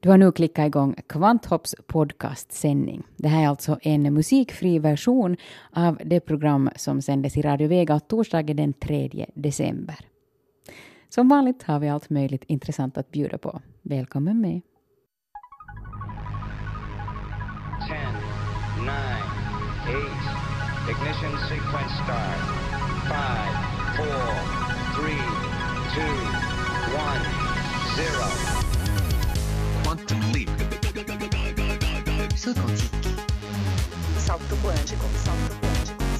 [0.00, 3.02] Du har nu klickat igång Kvanthopps podcastsändning.
[3.16, 5.36] Det här är alltså en musikfri version
[5.72, 9.96] av det program som sändes i Radio Vega torsdagen den 3 december.
[11.08, 13.60] Som vanligt har vi allt möjligt intressant att bjuda på.
[13.82, 14.60] Välkommen med!
[17.88, 17.98] 10,
[18.80, 18.92] 9,
[19.88, 20.00] 8,
[20.90, 22.40] ignition sequence start.
[23.08, 23.18] 5,
[23.96, 24.06] 4,
[24.96, 25.14] 3,
[25.94, 26.02] 2,
[26.94, 28.67] 1, 0
[32.38, 33.08] Salto quântico,
[34.16, 35.06] salto quântico,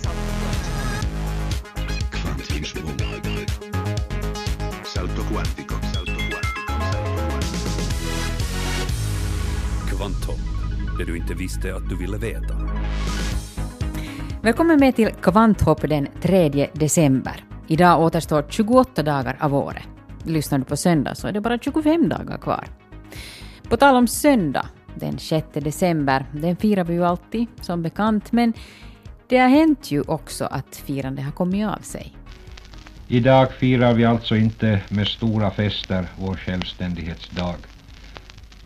[0.02, 0.82] salto quântico.
[2.10, 2.88] Quantismo.
[4.84, 7.70] Salto quantico, salto quantico, salto quantico.
[9.88, 10.40] Kvantum,
[10.98, 12.54] det du inte visste att du ville veta.
[14.42, 17.44] Välkommen med till Kvanthopp den 3 december.
[17.66, 19.88] Idag återstår 28 dagar av året.
[20.24, 22.68] Lyssnar du på söndag så är det bara 25 dagar kvar.
[23.68, 24.66] På tal om söndag,
[24.98, 28.52] den 6 december, den firar vi ju alltid som bekant, men
[29.28, 32.12] det har hänt ju också att firandet har kommit av sig.
[33.08, 37.56] Idag firar vi alltså inte med stora fester vår självständighetsdag.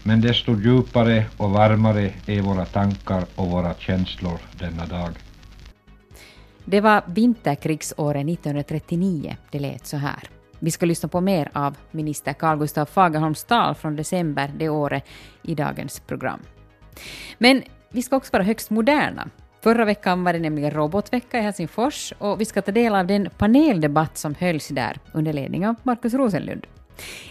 [0.03, 5.11] Men desto djupare och varmare är våra tankar och våra känslor denna dag.
[6.65, 10.29] Det var vinterkrigsåret 1939 det lät så här.
[10.65, 15.05] Vi ska lyssna på mer av minister Carl Gustaf Fagerholms tal från december det året
[15.43, 16.41] i dagens program.
[17.39, 19.29] Men vi ska också vara högst moderna.
[19.61, 23.29] Förra veckan var det nämligen robotvecka i Helsingfors och vi ska ta del av den
[23.39, 26.67] paneldebatt som hölls där under ledning av Markus Rosenlund.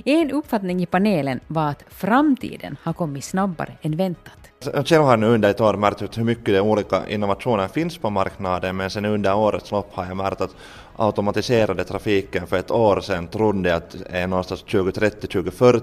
[0.05, 4.41] En uppfattning i panelen var att framtiden har kommit snabbare än väntat.
[4.73, 8.09] Jag själv har nu under ett år märkt hur mycket de olika innovationer finns på
[8.09, 10.55] marknaden men sen under årets lopp har jag märkt att
[11.01, 15.81] automatiserade trafiken för ett år sedan trodde jag att är någonstans 2030-2040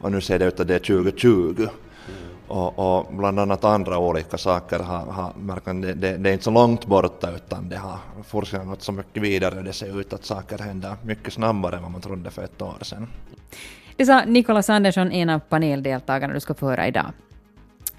[0.00, 1.66] och nu ser det ut att det är 2020.
[2.48, 6.32] Och, och, bland annat andra olika saker har, har märkt att det, det, det, är
[6.32, 10.00] inte så långt borta utan det har forskningen gått så mycket vidare och det ser
[10.00, 13.06] ut att saker händer mycket snabbare än vad man trodde för ett år sedan.
[13.96, 17.06] Det sa Nikolas Andersson, en av paneldeltagarna du ska få höra idag.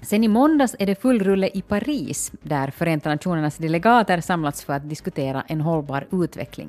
[0.06, 4.72] Sen i måndags är det full rulle i Paris, där Förenta Nationernas delegater samlats för
[4.72, 6.68] att diskutera en hållbar utveckling.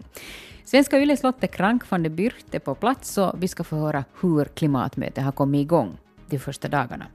[0.65, 5.23] Svenska Yle-slottet Krank van de Byrte på plats och vi ska få höra hur klimatmötet
[5.23, 5.97] har kommit igång
[6.29, 7.05] de första dagarna.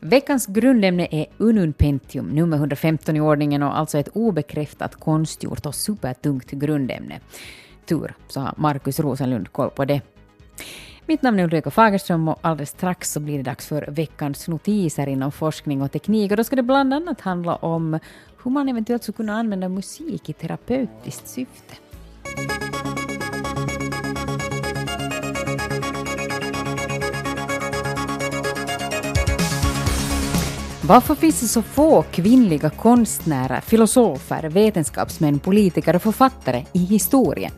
[0.00, 5.74] Veckans grundämne är Unun Pentium, nummer 115 i ordningen och alltså ett obekräftat, konstgjort och
[5.74, 7.20] supertungt grundämne.
[7.84, 10.00] Tur så har Markus Rosenlund koll på det.
[11.08, 15.06] Mitt namn är Ulrika Fagerström och alldeles strax så blir det dags för veckans notiser
[15.06, 16.30] inom forskning och teknik.
[16.30, 17.98] Och då ska det bland annat handla om
[18.42, 21.74] hur man eventuellt skulle kunna använda musik i terapeutiskt syfte.
[30.82, 37.52] Varför finns det så få kvinnliga konstnärer, filosofer, vetenskapsmän, politiker och författare i historien?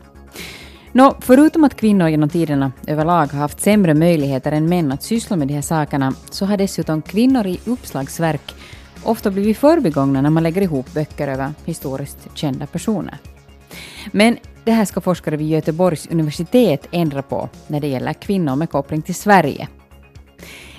[0.91, 5.35] Nå, förutom att kvinnor genom tiderna överlag har haft sämre möjligheter än män att syssla
[5.35, 8.55] med de här sakerna, så har dessutom kvinnor i uppslagsverk
[9.03, 13.17] ofta blivit förbigångna när man lägger ihop böcker över historiskt kända personer.
[14.11, 18.69] Men det här ska forskare vid Göteborgs universitet ändra på när det gäller kvinnor med
[18.69, 19.67] koppling till Sverige.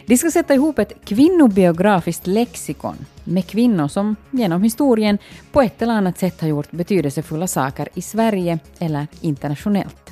[0.06, 5.18] De ska sätta ihop ett kvinnobiografiskt lexikon med kvinnor som genom historien
[5.52, 10.10] på ett eller annat sätt har gjort betydelsefulla saker i Sverige eller internationellt.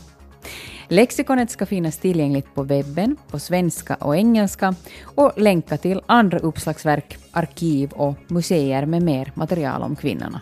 [0.89, 7.17] Lexikonet ska finnas tillgängligt på webben på svenska och engelska och länka till andra uppslagsverk,
[7.33, 10.41] arkiv och museer med mer material om kvinnorna.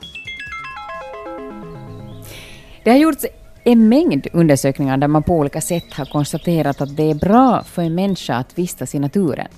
[2.84, 3.26] Det har gjorts
[3.68, 7.82] en mängd undersökningar där man på olika sätt har konstaterat att det är bra för
[7.82, 9.48] en människa att vistas i naturen.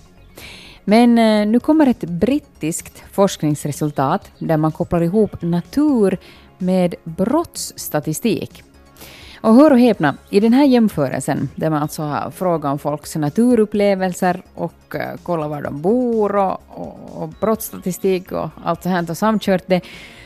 [0.84, 6.18] Men eh, nu kommer ett brittiskt forskningsresultat där man kopplar ihop natur
[6.58, 8.62] med brottsstatistik.
[9.40, 13.16] Och hör och häpna, i den här jämförelsen, där man alltså har frågat om folks
[13.16, 19.10] naturupplevelser och eh, kollat var de bor och, och, och brottsstatistik och allt sånt här
[19.10, 19.80] och samkört det,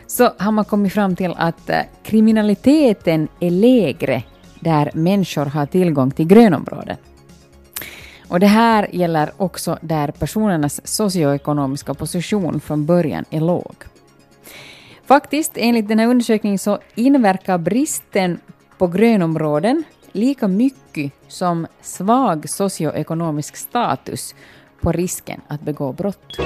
[0.07, 4.23] så har man kommit fram till att eh, kriminaliteten är lägre
[4.61, 6.97] där människor har tillgång till grönområden.
[8.29, 13.75] Och det här gäller också där personernas socioekonomiska position från början är låg.
[15.07, 18.41] Faktiskt, enligt den här undersökningen så inverkar bristen
[18.79, 24.35] på grönområden lika mycket som svag socioekonomisk status
[24.81, 26.39] på risken att begå brott.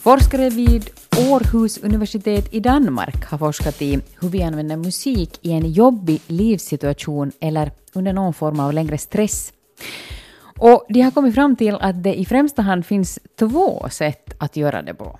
[0.00, 0.90] Forskare vid
[1.30, 7.32] Århus universitet i Danmark har forskat i hur vi använder musik i en jobbig livssituation
[7.40, 9.52] eller under någon form av längre stress.
[10.58, 14.56] Och de har kommit fram till att det i främsta hand finns två sätt att
[14.56, 15.18] göra det på.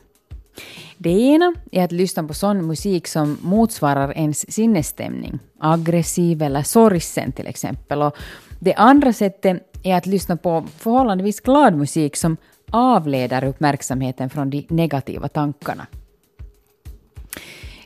[0.99, 7.33] Det ena är att lyssna på sån musik som motsvarar ens sinnesstämning, aggressiv eller sorgsen
[7.33, 8.03] till exempel.
[8.03, 8.17] Och
[8.61, 12.37] det andra sättet är att lyssna på förhållandevis glad musik som
[12.71, 15.87] avleder uppmärksamheten från de negativa tankarna.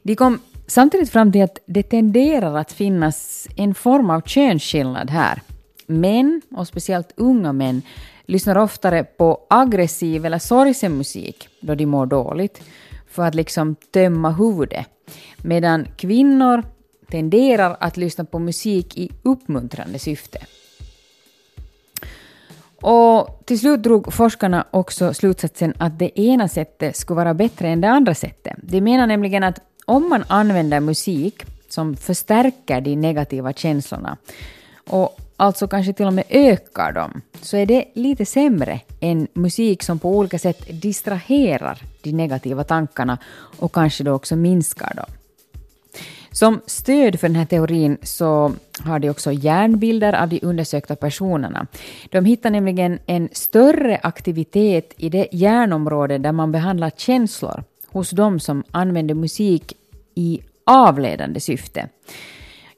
[0.02, 5.42] De kom samtidigt fram till att det tenderar att finnas en form av könsskillnad här.
[5.86, 7.82] Män, och speciellt unga män,
[8.26, 12.62] lyssnar oftare på aggressiv eller sorgsen musik då de mår dåligt,
[13.10, 14.86] för att liksom tömma huvudet,
[15.42, 16.62] medan kvinnor
[17.10, 20.38] tenderar att lyssna på musik i uppmuntrande syfte.
[22.84, 27.80] Och till slut drog forskarna också slutsatsen att det ena sättet skulle vara bättre än
[27.80, 28.56] det andra sättet.
[28.62, 34.16] De menar nämligen att om man använder musik som förstärker de negativa känslorna
[34.90, 39.82] och alltså kanske till och med ökar dem, så är det lite sämre än musik
[39.82, 43.18] som på olika sätt distraherar de negativa tankarna
[43.58, 45.23] och kanske då också minskar dem.
[46.34, 51.66] Som stöd för den här teorin så har de också hjärnbilder av de undersökta personerna.
[52.10, 58.40] De hittar nämligen en större aktivitet i det hjärnområde där man behandlar känslor hos de
[58.40, 59.72] som använder musik
[60.14, 61.88] i avledande syfte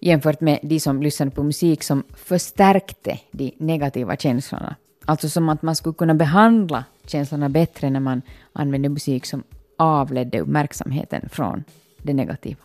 [0.00, 4.76] jämfört med de som lyssnade på musik som förstärkte de negativa känslorna.
[5.04, 8.22] Alltså som att man skulle kunna behandla känslorna bättre när man
[8.52, 9.42] använde musik som
[9.78, 11.64] avledde uppmärksamheten från
[12.02, 12.60] det negativa.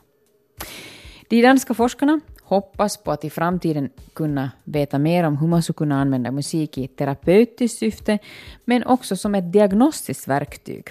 [1.31, 5.77] De danska forskarna hoppas på att i framtiden kunna veta mer om hur man skulle
[5.77, 8.19] kunna använda musik i terapeutiskt syfte,
[8.65, 10.87] men också som ett diagnostiskt verktyg,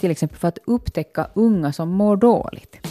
[0.00, 2.88] till exempel för att upptäcka unga som mår dåligt.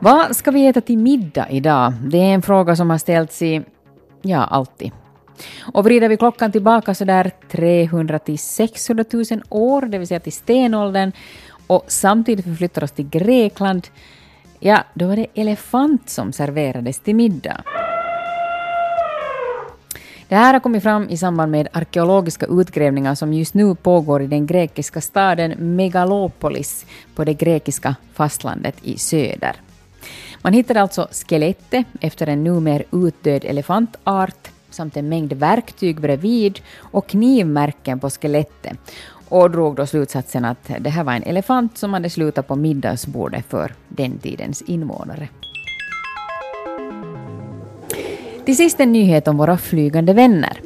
[0.00, 1.92] Vad ska vi äta till middag idag?
[2.06, 3.62] Det är en fråga som har ställts i,
[4.22, 4.92] ja, alltid.
[5.72, 10.20] Och vrider vi klockan tillbaka så där 300 till 600 000 år, det vill säga
[10.20, 11.12] till stenåldern,
[11.66, 13.88] och samtidigt förflyttar oss till Grekland,
[14.60, 17.64] ja, då var det elefant som serverades till middag.
[20.28, 24.26] Det här har kommit fram i samband med arkeologiska utgrävningar som just nu pågår i
[24.26, 29.56] den grekiska staden Megalopolis på det grekiska fastlandet i söder.
[30.42, 37.06] Man hittade alltså skelettet efter en numera utdöd elefantart samt en mängd verktyg bredvid och
[37.06, 38.78] knivmärken på skelettet
[39.28, 43.44] och drog då slutsatsen att det här var en elefant som hade slutat på middagsbordet
[43.48, 45.28] för den tidens invånare.
[48.44, 50.60] Till sist en nyhet om våra flygande vänner.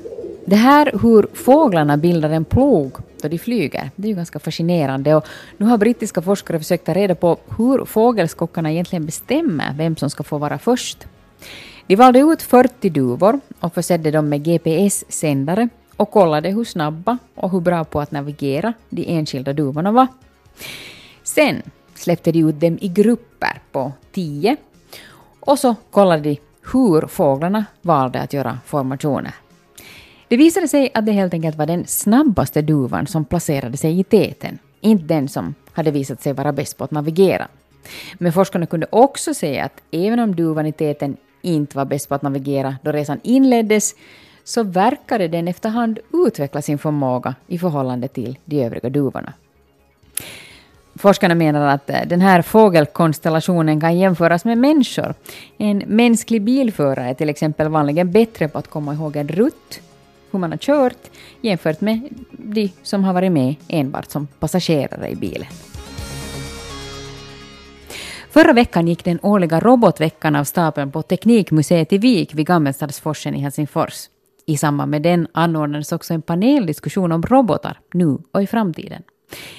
[0.45, 2.93] Det här hur fåglarna bildar en plog
[3.23, 5.15] då de flyger, det är ju ganska fascinerande.
[5.15, 5.27] Och
[5.57, 10.23] nu har brittiska forskare försökt ta reda på hur fågelskockarna egentligen bestämmer vem som ska
[10.23, 11.07] få vara först.
[11.87, 17.51] De valde ut 40 duvor och försedde dem med GPS-sändare och kollade hur snabba och
[17.51, 20.07] hur bra på att navigera de enskilda duvorna var.
[21.23, 21.63] Sen
[21.95, 24.57] släppte de ut dem i grupper på 10
[25.41, 26.41] och så kollade de
[26.73, 29.35] hur fåglarna valde att göra formationer.
[30.29, 34.05] Det visade sig att det helt enkelt var den snabbaste duvan som placerade sig i
[34.05, 37.49] täten, inte den som hade visat sig vara bäst på att navigera.
[38.15, 42.15] Men forskarna kunde också se att även om duvan i täten inte var bäst på
[42.15, 43.95] att navigera då resan inleddes,
[44.45, 49.33] så verkade den efterhand utveckla sin förmåga i förhållande till de övriga duvorna.
[50.99, 55.15] Forskarna menar att eh, den här fågelkonstellationen kan jämföras med människor.
[55.59, 59.81] En mänsklig bilförare är till exempel vanligen bättre på att komma ihåg en rutt,
[60.31, 65.17] hur man har kört, jämfört med de som har varit med enbart som passagerare i
[65.17, 65.49] bilen.
[68.37, 73.39] Förra veckan gick den årliga robotveckan av stapeln på Teknikmuseet i Vik vid Gammelstadsforsen i
[73.39, 74.09] Helsingfors.
[74.47, 79.03] I samband med den anordnades också en paneldiskussion om robotar nu och i framtiden.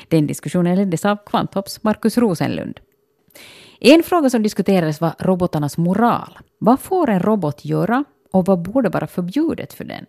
[0.07, 2.79] Den diskussionen leddes av Kvanthopps Markus Rosenlund.
[3.79, 6.37] En fråga som diskuterades var robotarnas moral.
[6.57, 10.05] Vad får en robot göra och vad borde vara förbjudet för den?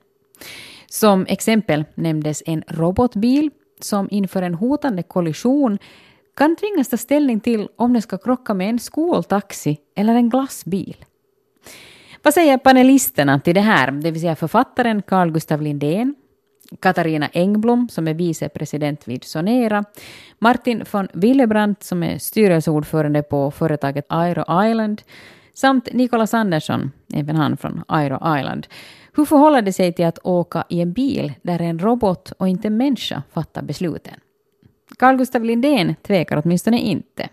[0.86, 5.78] Som exempel nämndes en robotbil som inför en hotande kollision
[6.38, 10.96] kan tvingas ta ställning till om den ska krocka med en skoltaxi eller en glassbil.
[12.22, 16.14] Vad säger panelisterna till det här, det vill säga författaren Carl Gustav Lindén,
[16.80, 19.84] Katarina Engblom som är vicepresident vid Sonera,
[20.38, 25.02] Martin von Willebrandt som är styrelseordförande på företaget Aero Island
[25.54, 28.66] samt Nicolas Andersson, även han från Aero Island.
[29.14, 32.68] Hur förhåller det sig till att åka i en bil där en robot och inte
[32.68, 34.14] en människa fattar besluten?
[34.98, 37.28] Carl Gustaf Lindén tvekar åtminstone inte.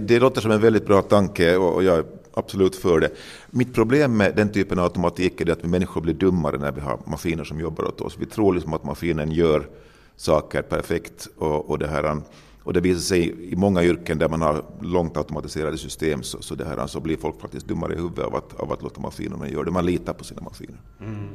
[0.00, 3.10] Det låter som en väldigt bra tanke och jag är absolut för det.
[3.50, 6.80] Mitt problem med den typen av automatik är att vi människor blir dummare när vi
[6.80, 8.16] har maskiner som jobbar åt oss.
[8.18, 9.68] Vi tror liksom att maskinen gör
[10.16, 12.22] saker perfekt och, och det här
[12.62, 16.54] och det visar sig i många yrken där man har långt automatiserade system så, så,
[16.54, 19.48] det här, så blir folk faktiskt dummare i huvudet av att, av att låta maskinerna
[19.48, 19.70] göra det.
[19.70, 20.80] Man litar på sina maskiner.
[21.00, 21.28] Mm.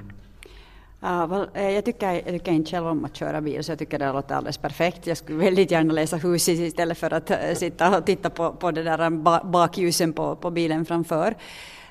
[1.03, 3.79] Uh, eh, well, jag, tycker, jag tycker inte själv om att köra bil så jag
[3.79, 5.07] tycker det låter alldeles perfekt.
[5.07, 8.71] Jag skulle väldigt gärna läsa hus istället för att uh, sitta och titta på, på
[8.71, 11.35] det där eh, bakljusen på, på bilen framför.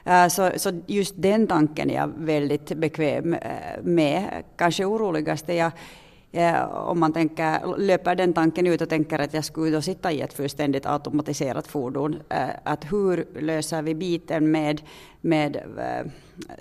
[0.07, 3.37] Uh, så, så just den tanken är jag väldigt bekväm
[3.83, 4.43] med.
[4.57, 5.73] Kanske oroligaste jag
[6.71, 10.21] om man tänker, löper den tanken ut och tänker att jag skulle då sitta i
[10.21, 14.83] ett fullständigt automatiserat fordon, eh, att hur löser vi biten med,
[15.21, 16.11] med eh,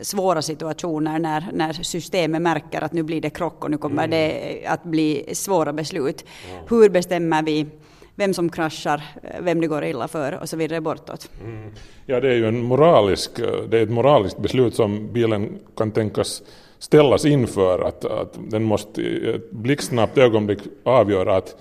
[0.01, 4.09] svåra situationer när, när systemet märker att nu blir det krock och nu kommer mm.
[4.09, 6.25] det att bli svåra beslut.
[6.49, 6.59] Ja.
[6.69, 7.67] Hur bestämmer vi
[8.15, 9.03] vem som kraschar,
[9.41, 11.29] vem det går illa för och så vidare bortåt.
[11.43, 11.71] Mm.
[12.05, 13.31] Ja, det är ju en moralisk,
[13.69, 16.41] det är ett moraliskt beslut som bilen kan tänkas
[16.83, 21.55] ställas inför att, att den måste i ett blixtsnabbt ögonblick avgöra att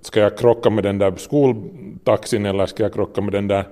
[0.00, 3.64] ska jag krocka med den där skoltaxin eller ska jag krocka med den där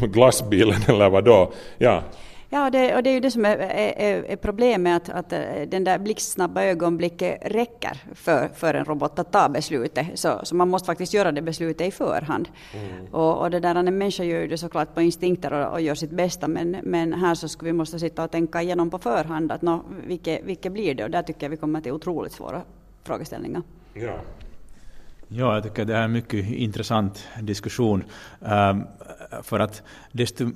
[0.12, 1.52] glassbilen eller vad då?
[1.78, 2.02] Ja,
[2.50, 5.68] Ja, det, och det är ju det som är, är, är problemet, att, att eh,
[5.68, 10.06] den där blixtsnabba ögonblicket räcker för, för en robot att ta beslutet.
[10.14, 12.48] Så, så man måste faktiskt göra det beslutet i förhand.
[12.74, 13.06] Mm.
[13.10, 15.94] Och, och det där, en människa gör ju det såklart på instinkter och, och, gör
[15.94, 19.52] sitt bästa, men, men här så skulle vi måste sitta och tänka igenom på förhand,
[19.52, 21.04] att no, vilket, vilket blir det?
[21.04, 22.62] Och där tycker jag vi kommer till otroligt svåra
[23.04, 23.62] frågeställningar.
[23.94, 24.20] Ja.
[25.28, 28.04] Ja, jag tycker det är en mycket intressant diskussion.
[29.32, 30.50] Eh, för att desto,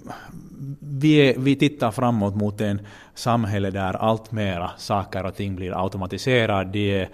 [0.80, 2.80] vi, vi tittar framåt mot en
[3.14, 6.70] samhälle där allt mera saker och ting blir automatiserade.
[6.70, 7.08] De är,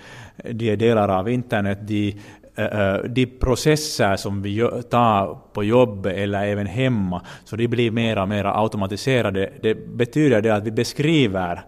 [0.52, 1.78] de är delar av internet.
[1.80, 2.16] De,
[2.56, 7.90] eh, eh, de processer som vi tar på jobbet eller även hemma, så de blir
[7.90, 9.50] mer och mer automatiserade.
[9.62, 11.64] Det betyder det att vi beskriver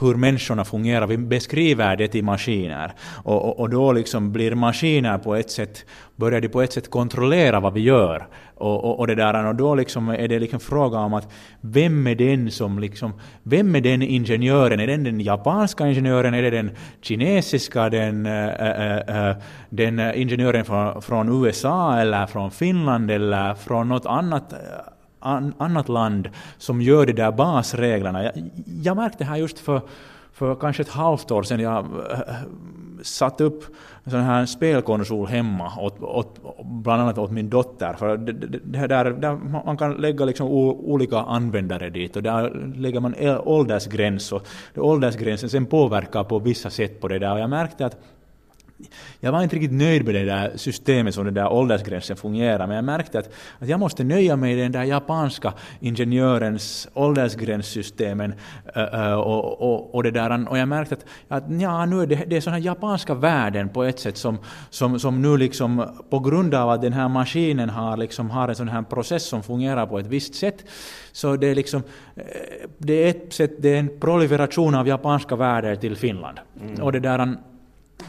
[0.00, 2.92] hur människorna fungerar, vi beskriver det i maskiner.
[3.24, 5.84] Och, och, och, då liksom blir maskiner på ett sätt,
[6.16, 8.26] börjar de på ett sätt kontrollera vad vi gör.
[8.54, 12.06] Och, och, och det där, och då liksom är det liksom fråga om att vem
[12.06, 14.80] är den som liksom, vem är den ingenjören?
[14.80, 16.34] Är den den japanska ingenjören?
[16.34, 19.36] Är det den kinesiska, den, äh, äh,
[19.70, 24.54] den ingenjören från, från USA eller från Finland eller från något annat
[25.20, 28.24] an, annat land som gör de där basreglerna.
[28.24, 28.32] Jag,
[28.82, 29.80] jag märkte här just för,
[30.32, 32.18] för kanske ett halvt år sedan, jag äh,
[33.02, 33.64] satt upp
[34.04, 37.92] en sån här spelkonsol hemma, åt, åt, bland annat åt min dotter.
[37.92, 39.34] För det, det, det där, där
[39.64, 44.46] man kan lägga liksom olika användare dit och där lägger man åldersgräns och
[44.76, 47.32] åldersgränsen sen påverkar på vissa sätt på det där.
[47.32, 47.96] Och jag märkte att
[49.20, 52.76] jag var inte riktigt nöjd med det där systemet som den där åldersgränsen fungerar, men
[52.76, 58.34] jag märkte att, att jag måste nöja mig med den där japanska ingenjörens åldersgränssystemen
[59.16, 62.36] och, och, och, det där, och jag märkte att, att ja, nu är det, det
[62.36, 64.38] är sådana japanska värden på ett sätt som,
[64.70, 68.54] som, som nu liksom på grund av att den här maskinen har, liksom, har en
[68.54, 70.64] sån här process som fungerar på ett visst sätt,
[71.12, 71.82] så det är liksom,
[72.16, 72.24] eh,
[72.78, 76.38] det är ett sätt, det är en proliferation av japanska värden till Finland.
[76.60, 76.82] Mm.
[76.82, 77.36] Och det där,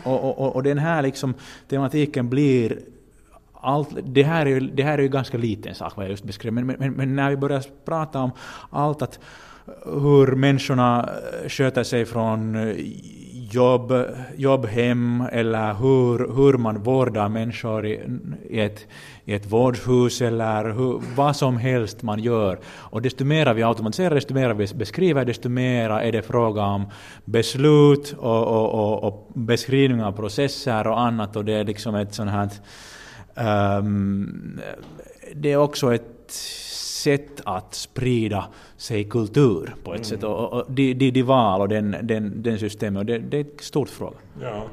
[0.03, 1.33] och, och, och den här liksom
[1.69, 2.79] tematiken blir
[3.53, 6.23] allt, det, här är ju, det här är ju ganska liten sak vad jag just
[6.23, 8.31] beskrev, men, men, men när vi börjar prata om
[8.69, 9.19] allt att
[9.85, 11.09] hur människorna
[11.43, 12.75] eh, sköter sig från eh,
[13.53, 13.93] jobb,
[14.35, 18.01] jobbhem eller hur, hur man vårdar människor i,
[18.49, 18.87] i, ett,
[19.25, 22.59] i ett vårdhus eller hur, vad som helst man gör.
[22.77, 26.85] Och desto mer vi automatiserar, desto mer vi beskriver, desto mer är det fråga om
[27.25, 32.13] beslut och, och, och, och beskrivning av processer och annat och det är liksom ett
[32.13, 32.49] sånt här
[33.77, 34.59] um,
[35.35, 36.33] det är också ett
[37.01, 38.45] sätt att sprida
[38.77, 40.03] sig kultur på ett mm.
[40.03, 40.23] sätt.
[40.23, 43.41] Och, och de, de, de val och den, den, den systemet, och det, det är
[43.41, 44.17] en stor fråga.
[44.41, 44.63] Ja.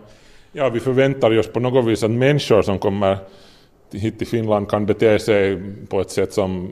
[0.52, 3.18] ja, vi förväntar oss på något vis att människor som kommer
[3.92, 6.70] hit till Finland kan bete sig på ett sätt som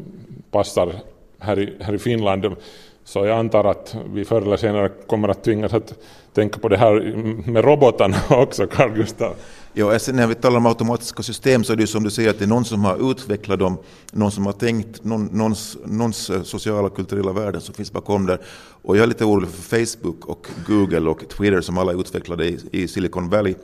[0.51, 0.93] passar
[1.39, 2.57] här i, här i Finland.
[3.05, 5.95] Så jag antar att vi förr eller senare kommer att tvingas att
[6.33, 7.15] tänka på det här
[7.51, 9.35] med robotarna också, Carl Gustav.
[9.79, 12.31] Ja, alltså, när vi talar om automatiska system så är det ju som du säger
[12.31, 13.79] att det är någon som har utvecklat dem,
[14.13, 18.27] någon som har tänkt, någon, någons, någons eh, sociala och kulturella värden som finns bakom
[18.27, 18.41] där.
[18.83, 22.47] Och jag är lite orolig för Facebook och Google och Twitter som alla är utvecklade
[22.47, 23.55] i, i Silicon Valley.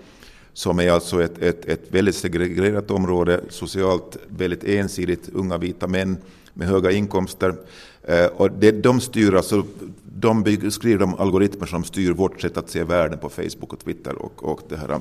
[0.53, 6.17] som är alltså ett, ett, ett väldigt segregerat område, socialt väldigt ensidigt, unga vita män
[6.55, 7.55] med höga inkomster.
[8.03, 9.65] Eh, och det, de styr alltså,
[10.03, 14.15] de skriver de algoritmer som styr vårt sätt att se världen på Facebook och Twitter
[14.15, 15.01] och, och det här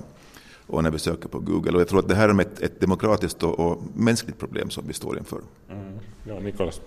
[0.72, 1.72] och när vi söker på Google.
[1.72, 4.88] Och jag tror att det här är ett, ett demokratiskt och, och, mänskligt problem som
[4.88, 5.42] vi står inför.
[5.72, 6.00] Mm.
[6.24, 6.82] Ja, Nikolas.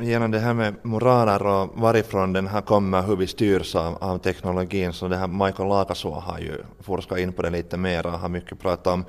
[0.00, 4.18] Genom det här med moraler och varifrån den här kommer, hur vi styrs av, av
[4.18, 8.12] teknologin, så det här Michael Lakaså har ju forskat in på det lite mer och
[8.12, 9.04] har mycket pratat om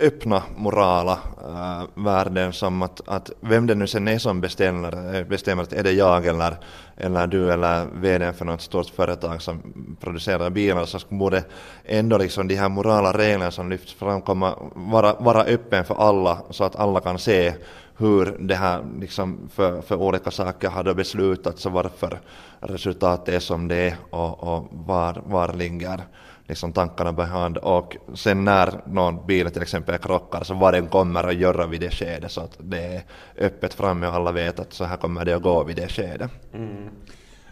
[0.00, 5.62] öppna morala äh, värden som att, att vem det nu sen är som bestämmer, bestämmer
[5.62, 6.56] att är det jag eller,
[6.96, 9.62] eller du eller vd för något stort företag som
[10.00, 11.44] producerar bilar så borde
[11.84, 16.38] ändå liksom de här morala reglerna som lyfts fram komma, vara, vara öppen för alla
[16.50, 17.54] så att alla kan se
[17.96, 22.20] hur det här liksom för, för olika saker har beslutats och varför
[22.60, 26.00] resultatet är som det är och, och var, var ligger
[26.48, 31.24] liksom tankarna behand och sen när någon bil till exempel krockar så vad den kommer
[31.24, 33.02] att göra vid det skedet så att det är
[33.38, 36.30] öppet framme och alla vet att så här kommer det att gå vid det skedet.
[36.54, 36.88] Mm.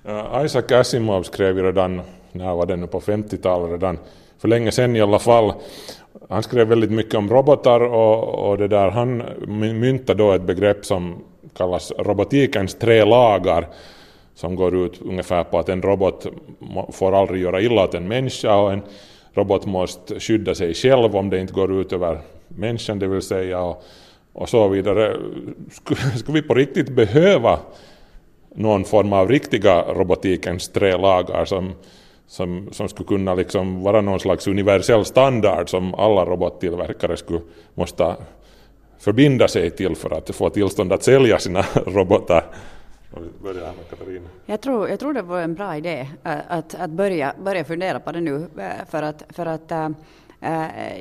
[0.09, 3.99] Uh, Isaac Asimov skrev ju redan, när var det nu på 50-talet redan,
[4.39, 5.53] för länge sedan i alla fall,
[6.29, 9.23] han skrev väldigt mycket om robotar och, och det där, han
[9.81, 11.25] myntade då ett begrepp som
[11.57, 13.69] kallas robotikens tre lagar
[14.35, 16.27] som går ut ungefär på att en robot
[16.93, 18.83] får aldrig göra illa åt en människa och en
[19.35, 23.61] robot måste skydda sig själv om det inte går ut över människan, det vill säga,
[23.61, 23.85] och,
[24.33, 25.17] och så vidare.
[26.17, 27.59] Skulle vi på riktigt behöva
[28.55, 31.73] någon form av riktiga robotikens tre lagar som,
[32.27, 37.41] som, som skulle kunna liksom vara någon slags universell standard som alla robottillverkare skulle
[37.75, 38.17] måste
[38.99, 42.45] förbinda sig till för att få tillstånd att sälja sina robotar.
[44.47, 48.01] Jag tror, jag tror det var en bra idé äh, att, att börja, börja fundera
[48.01, 49.89] på det nu äh, för att, för att äh,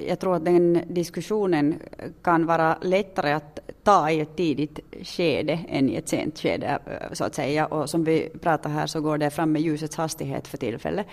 [0.07, 1.79] jag tror att den diskussionen
[2.21, 6.79] kan vara lättare att ta i ett tidigt skede än i ett sent skede,
[7.11, 7.65] så att säga.
[7.65, 11.07] Och som vi pratar här så går det fram med ljusets hastighet för tillfället.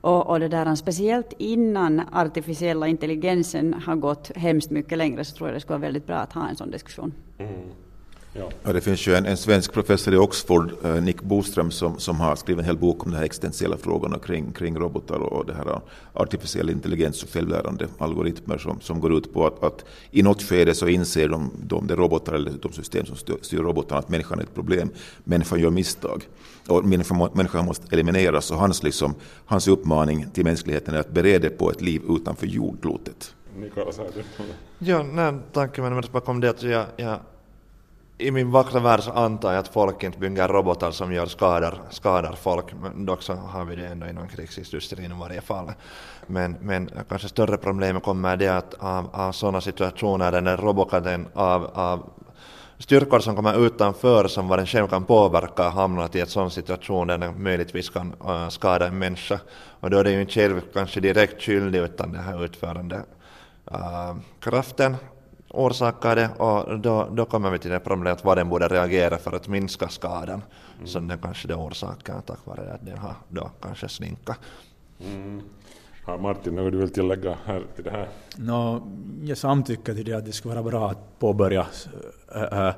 [0.00, 5.48] Och, och det där, speciellt innan artificiella intelligensen har gått hemskt mycket längre så tror
[5.48, 7.12] jag det skulle vara väldigt bra att ha en sån diskussion.
[7.38, 7.52] Mm.
[8.36, 8.50] Ja.
[8.62, 8.72] ja.
[8.72, 12.36] det finns ju en, en svensk professor i Oxford, eh, Nick Boström, som, som har
[12.36, 15.80] skrivit en hel bok om de här existentiella frågorna kring, kring robotar och det här
[16.12, 20.74] artificiell intelligens och självlärande algoritmer som, som går ut på att, att i något skede
[20.74, 24.38] så inser de, de, de robotar eller de system som styr, styr robotarna att människan
[24.38, 24.90] är ett problem.
[25.24, 26.28] Människan gör misstag
[26.68, 29.14] och människan, människan måste elimineras och hans, liksom,
[29.46, 33.34] hans uppmaning till mänskligheten är att bereda på ett liv utanför jordklotet.
[33.56, 34.00] Nikolas,
[34.78, 37.18] Ja, nej, tanken med det bakom det att jag, jag
[38.18, 41.78] i min vackra värld så antar jag att folk inte bygger robotar som gör skadar,
[41.90, 45.72] skadar folk, men dock så har vi det ändå inom krigsindustrin i varje fall.
[46.26, 51.28] Men, men kanske större problemet kommer det att av, av sådana situationer där den roboten
[51.34, 52.10] av, av
[52.78, 57.06] styrkor som kommer utanför som vad den själv kan påverka hamnat i en sån situation
[57.06, 59.38] där den möjligtvis kan uh, skada en människa.
[59.80, 62.96] Och då är det ju inte själv kanske direkt skyldig utan den här utförande
[63.72, 64.96] uh, kraften
[65.54, 69.32] orsakar det och då, då kommer vi till det problemet vad den borde reagera för
[69.36, 70.42] att minska skadan
[70.76, 70.86] mm.
[70.86, 74.38] som den kanske det orsakar tack vare att den har då kanske slinkat.
[75.00, 75.42] Mm.
[76.04, 78.08] Har Martin något du vill tillägga här till det här?
[78.36, 78.82] No,
[79.22, 81.66] jag samtycker till det att det skulle vara bra att påbörja
[82.34, 82.70] äh,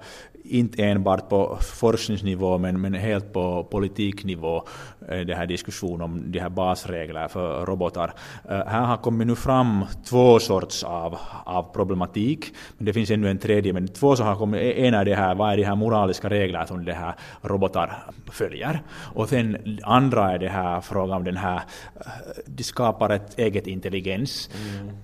[0.49, 4.63] inte enbart på forskningsnivå men, men helt på politiknivå,
[5.09, 8.13] den det här diskussion om de här basregler för robotar.
[8.49, 13.31] Eh, här har kommit nu fram två sorts av, av problematik, men det finns ännu
[13.31, 15.77] en tredje, men två som har kommit, en är det här, vad är de här
[15.77, 18.83] moraliska reglerna som de här robotar följer?
[19.15, 22.03] Och sen andra är det här frågan om den här, eh,
[22.47, 24.51] de skapar ett eget intelligens.
[24.55, 24.97] Mm.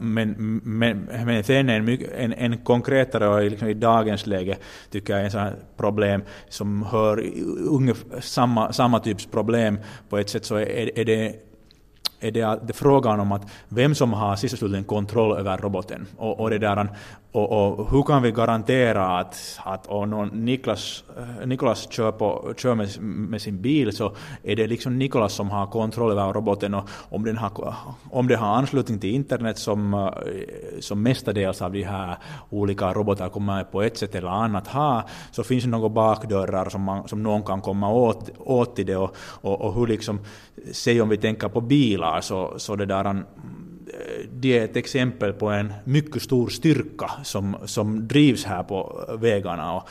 [0.00, 4.56] Men, men, men sen en, en, en konkretare och liksom i dagens läge
[4.90, 7.24] tycker jag är en sån problem som hör
[7.68, 9.78] ungefär samma, samma typs problem.
[10.08, 11.34] På ett sätt så är, är det
[12.20, 16.06] är det, det frågan om att vem som har sist kontroll över roboten.
[16.16, 16.88] Och, och det där,
[17.32, 22.74] och, och, hur kan vi garantera att, att om Niklas, eh, Niklas kör, på, kör
[22.74, 26.74] med, med, sin bil så är det liksom Niklas som har kontroll över roboten.
[26.74, 27.74] Och om den har,
[28.10, 30.00] om den har anslutning till internet som, eh,
[30.80, 32.16] som mestadels av de här
[32.50, 36.82] olika robotar kommer på ett sätt eller annat ha så finns det några bakdörrar som,
[36.82, 38.96] man, som någon kan komma åt, åt till det.
[38.96, 40.20] Och, och, och hur liksom,
[40.72, 43.14] säg om vi tänker på bilar så, så det där eh,
[44.32, 49.74] det är ett exempel på en mycket stor styrka som, som drivs här på vägarna.
[49.74, 49.88] Och,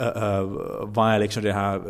[0.00, 0.42] äh,
[0.82, 1.80] vad är liksom det här,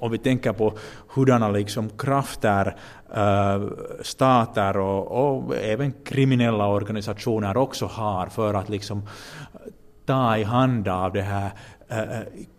[0.00, 0.72] om vi tänker på
[1.14, 2.76] hurdana liksom krafter
[3.14, 3.62] äh,
[4.02, 9.02] stater och, och, även kriminella organisationer också har för att liksom
[10.06, 11.50] ta i hand av det här
[11.88, 12.06] äh,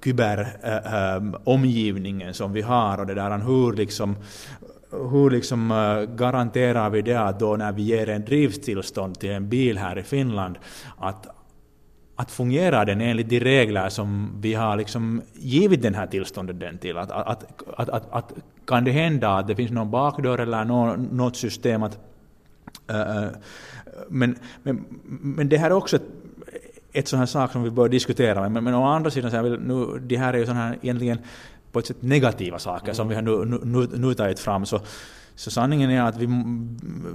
[0.03, 4.15] kyberomgivningen som vi har och det där hur liksom
[4.91, 9.49] hur liksom eh, garanterar vi det att då när vi ger en drivstillstånd till en
[9.49, 10.57] bil här i Finland
[10.97, 11.27] att,
[12.15, 16.77] att fungerar den enligt de regler som vi har liksom givit den här tillståndet den
[16.77, 16.97] till?
[16.97, 17.45] Att, att,
[17.77, 18.33] att, att, att
[18.65, 21.99] kan det hända att det finns någon bakdörr eller något system att...
[22.89, 23.25] Äh,
[24.09, 26.07] men, men, men det här är också ett,
[26.93, 28.49] ett sån här sak som vi bör diskutera.
[28.49, 30.77] Men, men å andra sidan, så jag vill, nu, det här är ju sån här
[30.81, 31.19] egentligen
[31.71, 32.95] på ett sätt negativa saker mm.
[32.95, 34.65] som vi har nu, nu, nu tagit fram.
[34.65, 34.79] Så,
[35.35, 36.27] så sanningen är att vi,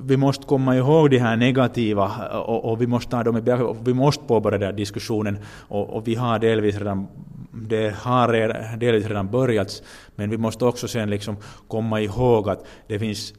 [0.04, 3.42] vi måste komma ihåg de här negativa och, och vi måste ta dem i
[3.84, 5.38] Vi måste påbörja den här diskussionen
[5.68, 7.06] och, och, vi har delvis redan
[7.52, 9.82] det har delvis redan börjat
[10.16, 11.36] men vi måste också sen liksom
[11.68, 13.34] komma ihåg att det finns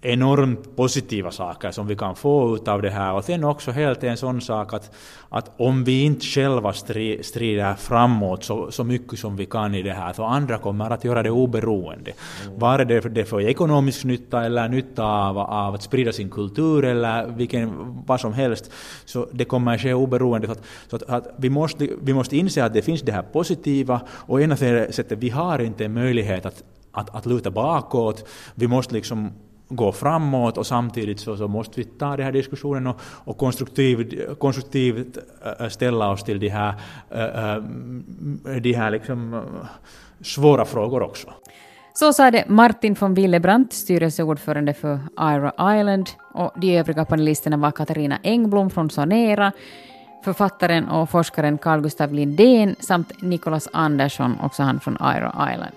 [0.00, 3.12] enormt positiva saker som vi kan få ut av det här.
[3.12, 4.90] Och sen också helt en sån sak att,
[5.28, 9.92] att om vi inte själva strider framåt så, så mycket som vi kan i det
[9.92, 12.12] här, så andra kommer att göra det oberoende.
[12.46, 12.58] Mm.
[12.58, 17.26] Var det, det för ekonomisk nytta eller nytta av, av att sprida sin kultur eller
[17.26, 17.72] vilken,
[18.06, 18.70] vad som helst,
[19.04, 20.46] så det kommer att ske oberoende.
[20.46, 23.22] Så, att, så att, att, vi, måste, vi måste inse att det finns det här
[23.22, 28.94] positiva, och ena sättet, vi har inte möjlighet att, att, att luta bakåt, vi måste
[28.94, 29.32] liksom
[29.68, 34.38] gå framåt och samtidigt så, så måste vi ta den här diskussionen och, och konstruktivt,
[34.38, 35.18] konstruktivt
[35.60, 36.74] äh, ställa oss till de här,
[37.10, 37.62] äh,
[38.60, 39.42] de här liksom,
[40.20, 41.28] svåra frågor också.
[41.94, 47.70] Så sa det Martin von Willebrandt, styrelseordförande för IRA Island, och de övriga panelisterna var
[47.70, 49.52] Katarina Engblom från Sonera,
[50.24, 55.76] författaren och forskaren Carl Gustav Lindén samt Nicholas Andersson, också han från IRA Island.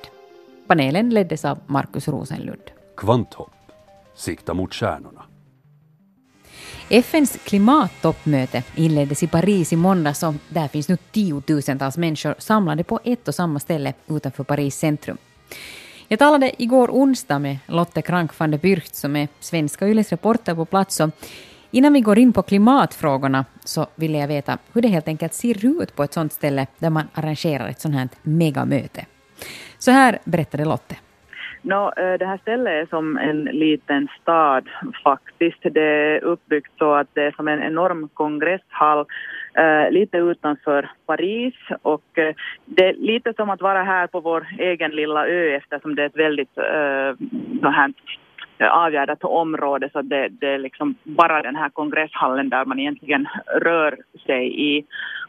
[0.67, 2.71] Panelen leddes av Markus Rosenlund.
[2.97, 3.60] Kvanthopp
[4.21, 5.25] sikta mot stjärnorna.
[6.89, 12.99] FNs klimattoppmöte inleddes i Paris i måndags och där finns nu tiotusentals människor samlade på
[13.03, 15.17] ett och samma ställe utanför Paris centrum.
[16.07, 20.55] Jag talade igår onsdag med Lotte Krank van der Bürcht som är svenska Yles reporter
[20.55, 20.99] på plats.
[20.99, 21.09] Och
[21.71, 25.81] innan vi går in på klimatfrågorna så ville jag veta hur det helt enkelt ser
[25.81, 29.05] ut på ett sånt ställe där man arrangerar ett sånt här megamöte.
[29.79, 30.95] Så här berättade Lotte.
[31.63, 34.69] No, eh, det här stället är som en liten stad
[35.03, 35.59] faktiskt.
[35.63, 39.05] Det är uppbyggt så att det är som en enorm kongresshall
[39.53, 44.47] eh, lite utanför Paris och eh, det är lite som att vara här på vår
[44.59, 47.27] egen lilla ö eftersom det är ett väldigt eh,
[47.61, 47.93] så här,
[48.57, 53.27] eh, avgärdat område så det, det är liksom bara den här kongresshallen där man egentligen
[53.61, 54.85] rör sig i.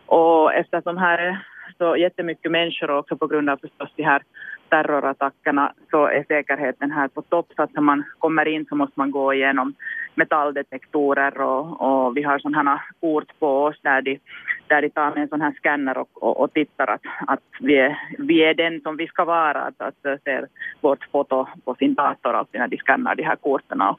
[0.07, 1.39] Och eftersom här är
[1.79, 4.23] så jättemycket människor också på grund av förstås de här
[4.69, 7.47] terrorattackerna så är säkerheten här på topp.
[7.57, 9.75] Så att när man kommer in så måste man gå igenom
[10.15, 14.19] metalldetektorer och, och vi har sådana kort på oss där de,
[14.67, 17.79] där de tar med en sån här scanner och, och, och tittar att, att vi,
[17.79, 19.61] är, vi är den som vi ska vara.
[19.63, 20.47] Att, att ser
[20.81, 23.81] vårt foto på sin dator alltid när de scannar de här korten.
[23.81, 23.99] Och,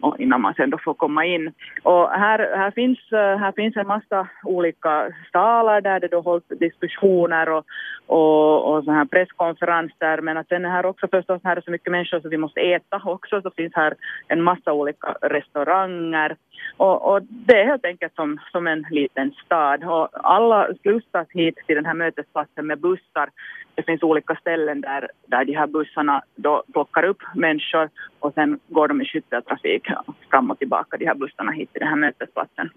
[0.00, 1.52] och innan man sen då får komma in.
[1.82, 6.44] Och här, här, finns, eh, här finns en massa olika salar där det då hålls
[6.48, 7.64] diskussioner och,
[8.06, 10.20] och, och så här presskonferenser.
[10.20, 12.60] Men att sen är här också förstås här är så mycket människor så vi måste
[12.60, 13.42] äta också.
[13.42, 13.94] Så finns här
[14.28, 16.36] en massa olika restauranger.
[16.76, 19.84] Och, och det är helt enkelt som, som en liten stad.
[19.84, 23.28] Och alla slussas hit till den här mötesplatsen med bussar
[23.74, 28.60] det finns olika ställen där, där de här bussarna då plockar upp människor och sen
[28.68, 29.86] går de i skytteltrafik
[30.30, 32.70] fram och tillbaka, de här bussarna hit till den här mötesplatsen.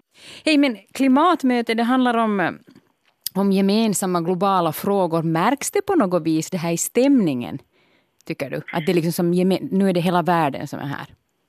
[0.44, 2.58] Hej, men klimatmöte, det handlar om,
[3.34, 5.22] om gemensamma globala frågor.
[5.22, 7.58] Märks det på något vis det här i stämningen,
[8.26, 8.56] tycker du?
[8.56, 9.30] Att det liksom som,
[9.70, 11.06] nu är det hela världen som är här?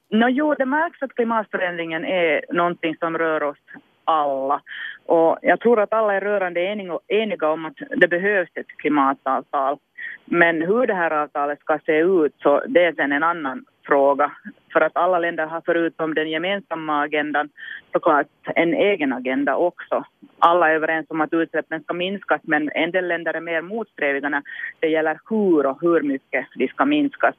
[0.10, 3.58] No, jo, det märks att klimatförändringen är någonting som rör oss
[4.04, 4.62] alla.
[5.06, 6.62] Och jag tror att alla är rörande
[7.08, 9.78] eniga om att det behövs ett klimatavtal.
[10.26, 14.32] Men hur det här avtalet ska se ut, så det är sen en annan fråga.
[14.74, 17.50] För att alla länder har förutom den gemensamma agendan
[17.92, 20.04] såklart en egen agenda också.
[20.40, 24.30] Alla är överens om att utsläppen ska minskas men en del länder är mer motsträviga
[24.30, 24.42] när
[24.80, 27.36] det gäller hur och hur mycket de ska minskas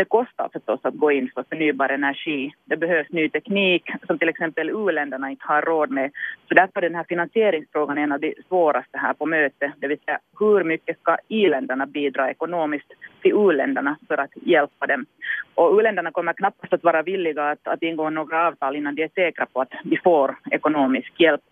[0.00, 2.52] det kostar förstås att gå in för förnybar energi.
[2.64, 6.10] Det behövs ny teknik som till exempel u-länderna inte har råd med.
[6.48, 9.72] Så därför är den här finansieringsfrågan en av de svåraste här på mötet.
[9.76, 15.06] Det vill säga hur mycket ska i-länderna bidra ekonomiskt till u-länderna för att hjälpa dem.
[15.54, 19.10] Och u-länderna kommer knappast att vara villiga att, att ingå några avtal innan de är
[19.14, 21.42] säkra på att de får ekonomisk hjälp.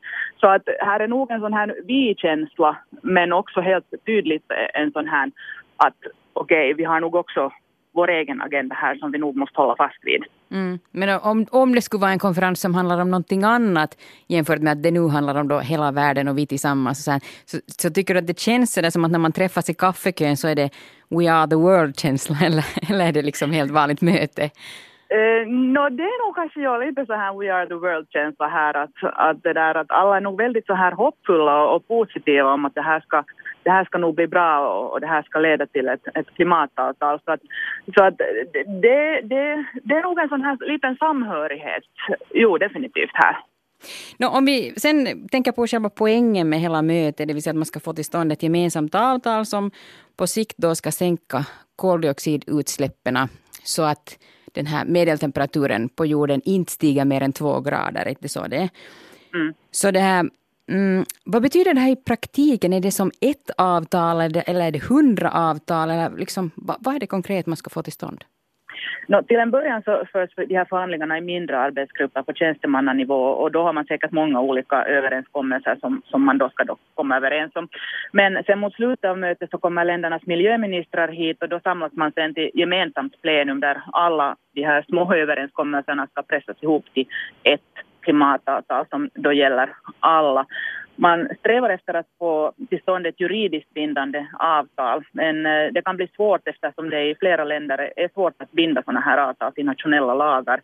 [0.41, 5.09] Så att här är nog en sån här vi-känsla men också helt tydligt en sån
[5.09, 5.31] här
[5.77, 5.97] att
[6.33, 7.53] okej, okay, vi har nog också
[7.99, 10.23] vår egen agenda här som vi nog måste hålla fast vid.
[10.51, 10.79] Mm.
[10.91, 13.91] Men om, om det skulle vara en konferens som handlar om någonting annat
[14.29, 17.21] jämfört med att det nu handlar om då hela världen och vi tillsammans, så, här,
[17.45, 20.37] så, så, tycker du att det känns så som att när man träffas i kaffekön
[20.37, 20.71] så är det
[21.09, 24.51] We are the world-känsla eller, eller är det liksom helt vanligt möte?
[25.15, 25.43] Uh,
[25.75, 28.97] no, det är nog kanske jag lite så här We are the world-känsla här att,
[29.03, 32.65] att, det där, att alla är nog väldigt så här hoppfulla och, och positiva om
[32.65, 33.25] att det här ska
[33.69, 36.31] det här ska nog bli bra och, och det här ska leda till ett, ett
[36.37, 37.21] klimatavtal.
[37.25, 37.41] Så att,
[37.95, 41.85] så att det, det, det är nog en sån här liten samhörighet,
[42.31, 43.37] jo definitivt här.
[44.19, 47.57] No, om vi sen tänker på själva poängen med hela mötet, det vill säga att
[47.57, 49.71] man ska få till stånd ett gemensamt avtal som
[50.17, 53.19] på sikt då ska sänka koldioxidutsläppen
[53.63, 54.19] så att
[54.53, 58.09] den här medeltemperaturen på jorden inte stiger mer än två grader.
[58.09, 58.69] Inte så det
[59.35, 59.55] mm.
[59.71, 60.31] Så det här
[60.69, 62.73] Mm, vad betyder det här i praktiken?
[62.73, 65.91] Är det som ett avtal eller är det hundra avtal?
[65.91, 68.25] Eller liksom, vad, vad är det konkret man ska få till stånd?
[69.09, 73.53] No, till en början så förs de här förhandlingarna i mindre arbetsgrupper på tjänstemannanivå och
[73.53, 77.57] då har man säkert många olika överenskommelser som, som man då ska då komma överens
[77.57, 77.69] om.
[78.13, 82.13] Men sen mot slutet av mötet så kommer ländernas miljöministrar hit och då samlas man
[82.13, 87.07] sen till gemensamt plenum där alla de här små överenskommelserna ska pressas ihop till
[87.43, 87.73] ett
[88.09, 89.69] klimatavtal som då gäller
[90.01, 90.47] alla.
[90.97, 95.97] Man strävar efter att få till stånd ett juridiskt bindande avtal, men eh, det kan
[95.97, 99.65] bli svårt eftersom det i flera länder är svårt att binda sådana här avtal till
[99.67, 100.61] nationella lagar.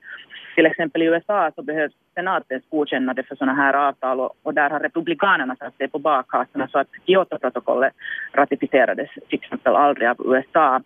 [0.55, 4.71] Till exempel i USA så behövs senatens godkännande för sådana här avtal och, och där
[4.71, 7.93] har republikanerna satt sig på bakhasorna så att Kyotoprotokollet
[8.33, 10.81] ratificerades till exempel aldrig av USA.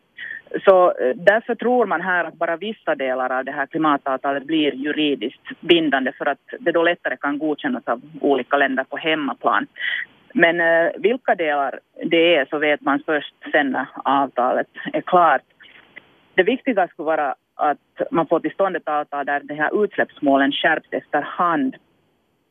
[0.65, 4.75] Så eh, därför tror man här att bara vissa delar av det här klimatavtalet blir
[4.75, 9.67] juridiskt bindande för att det då lättare kan godkännas av olika länder på hemmaplan.
[10.35, 15.43] Men eh, vilka delar det är så vet man först sen när avtalet är klart.
[16.35, 20.53] Det viktiga skulle vara att man får till stånd ett avtal där de här utsläppsmålen
[20.53, 21.77] skärps efterhand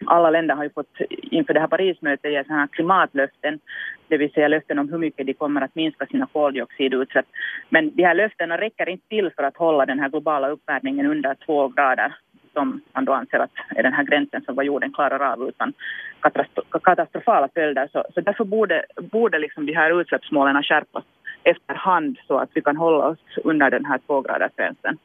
[0.05, 3.59] alla länder har ju fått inför det här Parismötet ge sådana klimatlöften,
[4.07, 7.25] det vill säga löften om hur mycket de kommer att minska sina koldioxidutsläpp.
[7.69, 11.35] Men de här löftena räcker inte till för att hålla den här globala uppvärmningen under
[11.45, 12.15] två grader
[12.53, 15.73] som man då anser att är den här gränsen som vad jorden klarar av utan
[16.83, 17.89] katastrofala följder.
[17.91, 21.03] Så, så därför borde, borde liksom de här utsläppsmålen skärpas
[21.43, 24.97] efterhand så att vi kan hålla oss under den här tvågradersgränsen.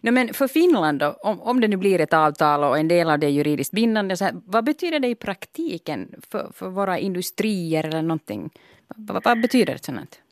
[0.00, 3.10] No, men för Finland då, om, om det nu blir ett avtal och en del
[3.10, 6.98] av det är juridiskt bindande, så här, vad betyder det i praktiken för, för våra
[6.98, 8.50] industrier eller någonting?
[8.96, 10.22] Vad, vad betyder det sånt?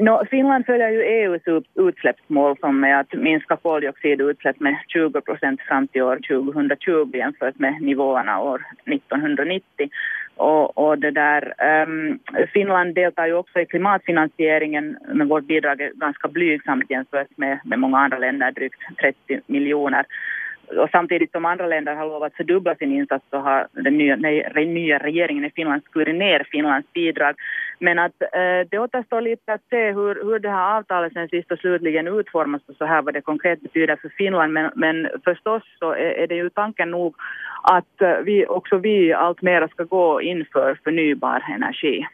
[0.00, 1.42] No, Finland följer ju EUs
[1.74, 7.82] utsläppsmål som är att minska koldioxidutsläpp med 20 procent fram till år 2020 jämfört med
[7.82, 9.90] nivåerna år 1990.
[10.36, 11.54] Och, och det där,
[11.86, 12.18] um,
[12.52, 17.78] Finland deltar ju också i klimatfinansieringen men vårt bidrag är ganska blygsamt jämfört med, med
[17.78, 20.04] många andra länder, drygt 30 miljoner
[20.78, 24.52] och samtidigt som andra länder har lovat fördubbla sin insats så har den nya, nej,
[24.54, 27.34] den nya regeringen i Finland skurit ner Finlands bidrag.
[27.82, 31.52] Men att eh, det återstår lite att se hur, hur det här avtalet sen sist
[31.52, 34.52] och slutligen utformas och så här vad det konkret betyder för Finland.
[34.52, 37.14] Men, men förstås så är, är det ju tanken nog
[37.62, 42.06] att eh, vi, också vi allt mer ska gå in för förnybar energi.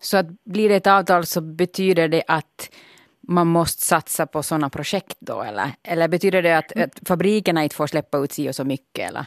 [0.00, 2.70] Så att blir det ett avtal så betyder det att
[3.28, 5.66] man måste satsa på sådana projekt då eller?
[5.82, 9.26] Eller betyder det att, att fabrikerna inte får släppa ut sig och så mycket eller?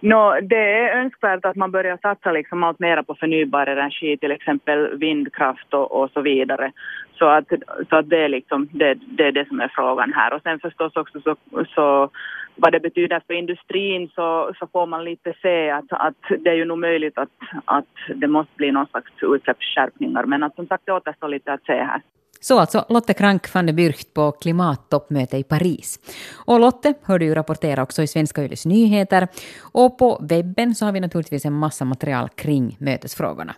[0.00, 4.30] No, det är önskvärt att man börjar satsa liksom allt mer på förnybar energi, till
[4.30, 6.72] exempel vindkraft och, och, så vidare.
[7.18, 7.44] Så att,
[7.88, 10.32] så att det, är liksom, det, det, är det som är frågan här.
[10.34, 11.36] Och sen förstås också så,
[11.74, 12.10] så
[12.56, 16.54] vad det betyder för industrin så, så får man lite se att, att det är
[16.54, 17.28] ju nog möjligt att,
[17.64, 20.24] att det måste bli någon slags utsläppsskärpningar.
[20.24, 22.02] Men att som sagt det återstår lite att se här.
[22.44, 25.98] Så alltså Lotte Krank van der Bürcht på klimattoppmöte i Paris.
[26.34, 29.28] Och Lotte hör du ju rapportera också i Svenska Yles nyheter.
[29.60, 33.54] Och på webben så har vi naturligtvis en massa material kring mötesfrågorna.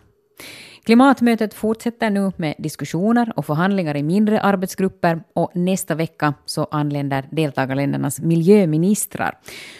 [0.83, 7.27] Klimatmötet fortsätter nu med diskussioner och förhandlingar i mindre arbetsgrupper och nästa vecka så anländer
[7.31, 9.37] deltagarländernas miljöministrar.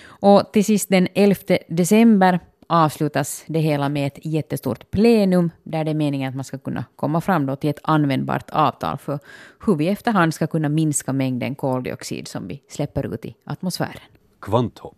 [0.07, 1.35] Och till sist den 11
[1.67, 6.57] december avslutas det hela med ett jättestort plenum där det är meningen att man ska
[6.57, 9.19] kunna komma fram då till ett användbart avtal för
[9.65, 14.01] hur vi efterhand ska kunna minska mängden koldioxid som vi släpper ut i atmosfären.
[14.41, 14.97] Kvanthopp.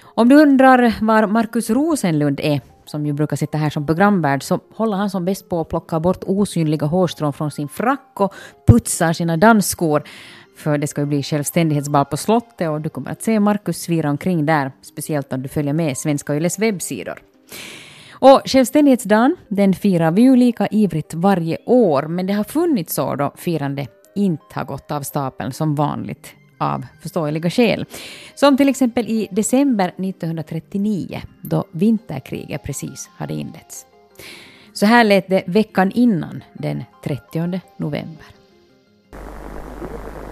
[0.00, 4.60] Om du undrar var Markus Rosenlund är, som ju brukar sitta här som programvärd, så
[4.74, 8.34] håller han som bäst på att plocka bort osynliga hårstrån från sin frack och
[8.66, 10.02] putsar sina dansskor.
[10.56, 14.10] För det ska ju bli självständighetsbal på slottet och du kommer att se Markus svira
[14.10, 17.22] omkring där, speciellt om du följer med Svenska Yles webbsidor.
[18.20, 23.16] Och självständighetsdagen, den firar vi ju lika ivrigt varje år, men det har funnits år
[23.16, 27.86] då firande inte har gått av stapeln som vanligt av förståeliga skäl.
[28.34, 33.86] Som till exempel i december 1939 då vinterkriget precis hade inletts.
[34.72, 38.26] Så här lät det veckan innan, den 30 november.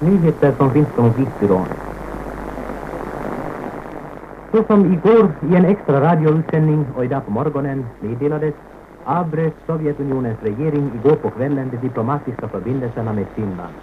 [0.01, 1.67] Nyheter från finska
[4.53, 8.55] Så som igår i en extra radioutsändning och idag på morgonen meddelades
[9.05, 13.75] avbröt Sovjetunionens regering igår på kvällen de diplomatiska förbindelserna med Finland.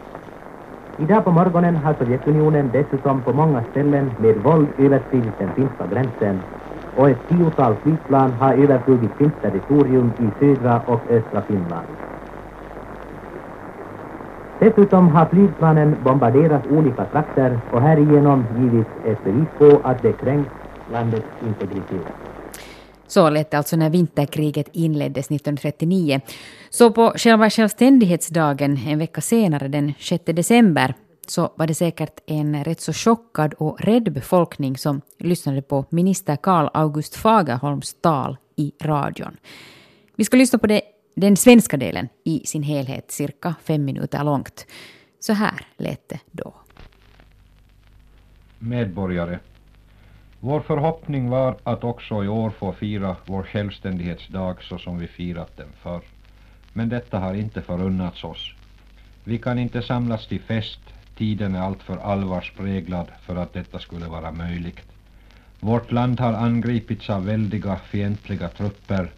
[0.98, 6.42] Idag på morgonen har Sovjetunionen dessutom på många ställen med våld överskridit den finska gränsen
[6.96, 11.88] och ett tiotal flygplan har överflugit finskt territorium i södra och östra Finland.
[14.60, 20.52] Dessutom har flygplanen bombarderat olika trakter och härigenom givits ett bevis på att det kränkt
[20.92, 22.33] landets integritet.
[23.08, 26.22] Så lät det alltså när vinterkriget inleddes 1939.
[26.70, 30.94] Så på själva självständighetsdagen, en vecka senare, den 6 december,
[31.28, 36.36] så var det säkert en rätt så chockad och rädd befolkning som lyssnade på minister
[36.36, 39.38] Karl August Fagerholms tal i radion.
[40.16, 40.82] Vi ska lyssna på det,
[41.16, 44.66] den svenska delen i sin helhet, cirka fem minuter långt.
[45.20, 46.54] Så här lät det då.
[48.60, 49.40] Medborgare
[50.46, 55.58] vår förhoppning var att också i år få fira vår självständighetsdag så som vi firat
[55.58, 56.02] den förr.
[56.74, 58.54] Men detta har inte förunnats oss.
[59.24, 60.80] Vi kan inte samlas till fest,
[61.18, 64.92] tiden är alltför allvarspräglad för att detta skulle vara möjligt.
[65.60, 69.12] Vårt land har angripits av väldiga fientliga trupper.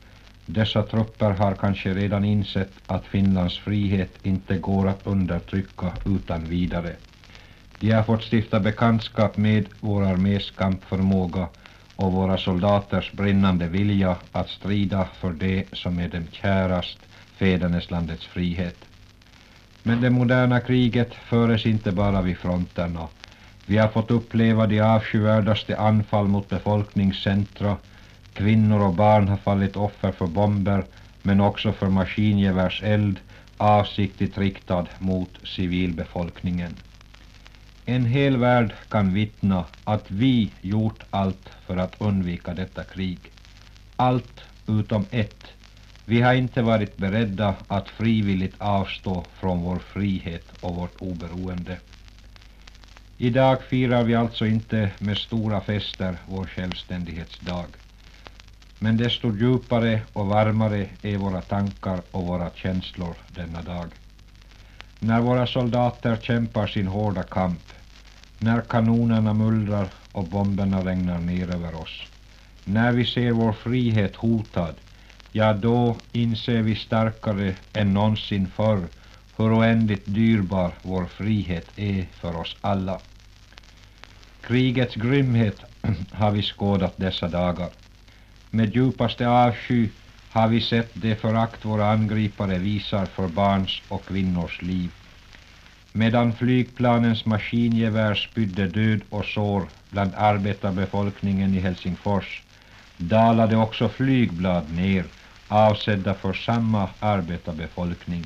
[0.46, 6.96] Dessa trupper har kanske redan insett att Finlands frihet inte går att undertrycka utan vidare.
[7.80, 11.48] De har fått stifta bekantskap med vår armés kampförmåga
[11.96, 16.98] och våra soldaters brinnande vilja att strida för det som är dem kärast,
[17.38, 18.78] fäderneslandets frihet.
[19.84, 23.08] Men det moderna kriget föres inte bara vid fronterna.
[23.66, 27.78] Vi har fått uppleva de avskyvärdaste anfall mot befolkningscentra.
[28.34, 30.86] Kvinnor och barn har fallit offer för bomber,
[31.22, 33.20] men också för maskingevärseld,
[33.58, 36.74] avsiktligt riktad mot civilbefolkningen.
[37.88, 43.20] En hel värld kan vittna att vi gjort allt för att undvika detta krig.
[43.96, 45.48] Allt utom ett.
[46.06, 51.78] Vi har inte varit beredda att frivilligt avstå från vår frihet och vårt oberoende.
[53.18, 57.66] Idag firar vi alltså inte med stora fester vår självständighetsdag.
[58.80, 63.88] Men desto djupare och varmare är våra tankar och våra känslor denna dag.
[65.00, 67.62] När våra soldater kämpar sin hårda kamp,
[68.40, 72.04] när kanonerna mullrar och bomberna regnar ner över oss,
[72.64, 74.76] när vi ser vår frihet hotad,
[75.32, 78.88] ja då inser vi starkare än någonsin förr
[79.38, 83.00] hur oändligt dyrbar vår frihet är för oss alla.
[84.42, 85.60] Krigets grymhet
[86.12, 87.70] har vi skådat dessa dagar.
[88.50, 89.90] Med djupaste avsky
[90.30, 94.92] har vi sett det förakt våra angripare visar för barns och kvinnors liv.
[95.98, 102.42] Medan flygplanens maskingevär spydde död och sår bland arbetarbefolkningen i Helsingfors
[102.98, 105.06] dalade också flygblad ner
[105.48, 108.24] avsedda för samma arbetarbefolkning.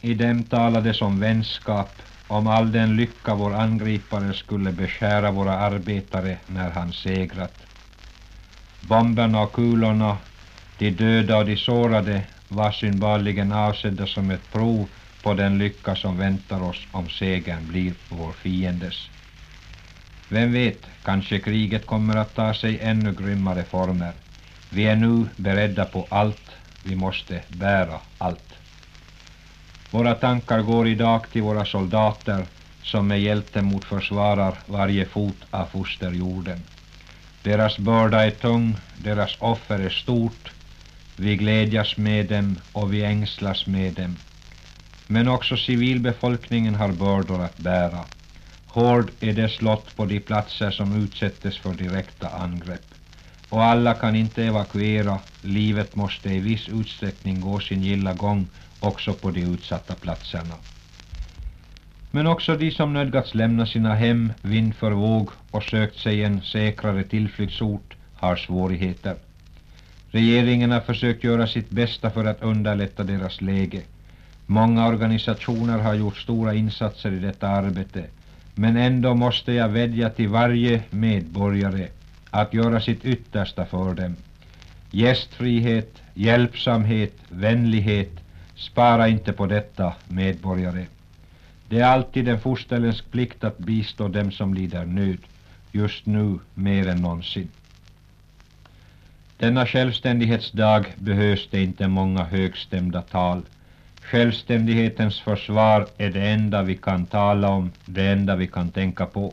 [0.00, 6.38] I dem talades om vänskap, om all den lycka vår angripare skulle beskära våra arbetare
[6.46, 7.54] när han segrat.
[8.80, 10.16] Bomberna och kulorna,
[10.78, 14.88] de döda och de sårade var synbarligen avsedda som ett prov
[15.24, 19.08] på den lycka som väntar oss om segern blir vår fiendes.
[20.28, 24.12] Vem vet, kanske kriget kommer att ta sig ännu grymmare former.
[24.70, 26.50] Vi är nu beredda på allt,
[26.82, 28.54] vi måste bära allt.
[29.90, 32.46] Våra tankar går idag till våra soldater
[32.82, 36.60] som med hjältemod försvarar varje fot av fosterjorden.
[37.42, 40.52] Deras börda är tung, deras offer är stort,
[41.16, 44.16] vi glädjas med dem och vi ängslas med dem.
[45.06, 48.04] Men också civilbefolkningen har bördor att bära.
[48.66, 52.94] Hård är dess lott på de platser som utsättes för direkta angrepp.
[53.48, 58.46] och alla kan inte evakuera, livet måste i viss utsträckning gå sin gilla gång
[58.80, 60.54] också på de utsatta platserna.
[62.10, 66.42] Men också de som nödgats lämna sina hem vind för våg och sökt sig en
[66.42, 69.16] säkrare tillflyktsort har svårigheter.
[70.10, 73.82] Regeringen har försökt göra sitt bästa för att underlätta deras läge.
[74.46, 78.04] Många organisationer har gjort stora insatser i detta arbete,
[78.54, 81.88] men ändå måste jag vädja till varje medborgare
[82.30, 84.16] att göra sitt yttersta för dem.
[84.90, 88.10] Gästfrihet, hjälpsamhet, vänlighet,
[88.54, 90.86] spara inte på detta, medborgare.
[91.68, 95.18] Det är alltid en fosterländsk plikt att bistå dem som lider nöd,
[95.72, 97.48] just nu mer än någonsin.
[99.36, 103.42] Denna självständighetsdag behövs det inte många högstämda tal.
[104.10, 109.32] Självständighetens försvar är det enda vi kan tala om, det enda vi kan tänka på.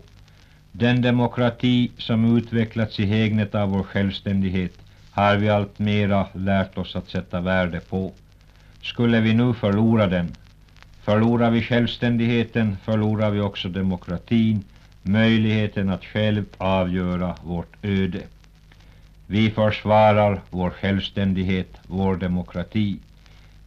[0.72, 4.74] Den demokrati som utvecklats i hägnet av vår självständighet
[5.12, 8.12] har vi allt mera lärt oss att sätta värde på.
[8.82, 10.36] Skulle vi nu förlora den,
[11.04, 14.64] förlorar vi självständigheten, förlorar vi också demokratin,
[15.02, 18.22] möjligheten att själv avgöra vårt öde.
[19.28, 23.00] Vi försvarar vår självständighet, vår demokrati.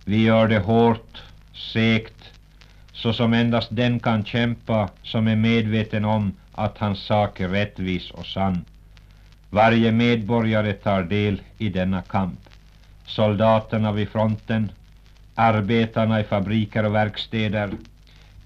[0.06, 2.32] Vi gör det hårt, segt,
[2.92, 8.10] så som endast den kan kämpa som är medveten om att hans sak är rättvis
[8.10, 8.64] och sann.
[9.50, 12.40] Varje medborgare tar del i denna kamp.
[13.06, 14.72] Soldaterna vid fronten,
[15.34, 17.70] arbetarna i fabriker och verkstäder.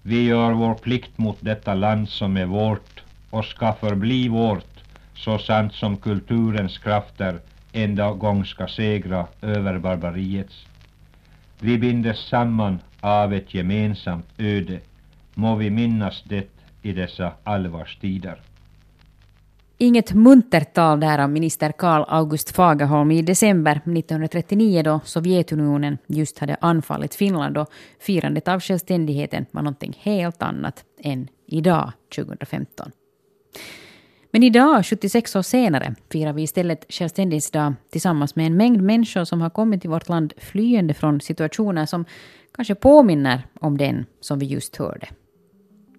[0.02, 4.78] Vi gör vår plikt mot detta land som är vårt och ska förbli vårt
[5.14, 7.38] så sant som kulturens krafter
[7.72, 10.67] en gång ska segra över barbariets.
[11.60, 14.80] Vi bindes samman av ett gemensamt öde.
[15.34, 16.46] Må vi minnas det
[16.82, 18.40] i dessa allvarstider.
[19.80, 26.38] Inget muntert tal där av minister Karl August Fagerholm i december 1939 då Sovjetunionen just
[26.38, 27.68] hade anfallit Finland och
[28.00, 32.90] firandet av självständigheten var någonting helt annat än idag, 2015.
[34.30, 39.40] Men idag, 76 år senare, firar vi istället självständighetsdag tillsammans med en mängd människor som
[39.40, 42.04] har kommit till vårt land flyende från situationer som
[42.54, 45.08] kanske påminner om den som vi just hörde.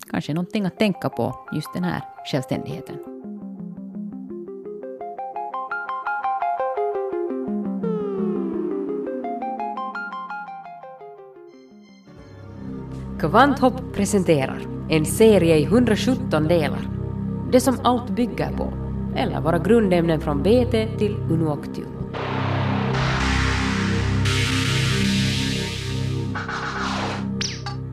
[0.09, 2.95] Kanske någonting att tänka på just den här självständigheten.
[13.19, 16.98] Kvanthopp presenterar en serie i 117 delar.
[17.51, 18.73] Det som allt bygger på,
[19.15, 21.83] eller våra grundämnen från BT till Unuoctio.